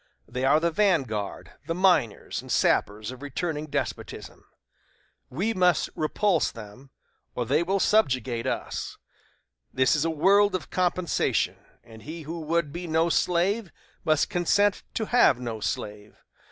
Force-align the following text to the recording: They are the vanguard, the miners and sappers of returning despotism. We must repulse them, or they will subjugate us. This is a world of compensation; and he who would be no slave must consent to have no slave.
They 0.27 0.45
are 0.45 0.59
the 0.59 0.71
vanguard, 0.71 1.51
the 1.67 1.75
miners 1.75 2.41
and 2.41 2.51
sappers 2.51 3.11
of 3.11 3.21
returning 3.21 3.67
despotism. 3.67 4.45
We 5.29 5.53
must 5.53 5.91
repulse 5.95 6.51
them, 6.51 6.89
or 7.35 7.45
they 7.45 7.61
will 7.61 7.79
subjugate 7.79 8.47
us. 8.47 8.97
This 9.71 9.95
is 9.95 10.03
a 10.03 10.09
world 10.09 10.55
of 10.55 10.71
compensation; 10.71 11.57
and 11.83 12.01
he 12.01 12.23
who 12.23 12.39
would 12.41 12.73
be 12.73 12.87
no 12.87 13.09
slave 13.09 13.71
must 14.03 14.27
consent 14.27 14.81
to 14.95 15.05
have 15.05 15.39
no 15.39 15.59
slave. 15.59 16.15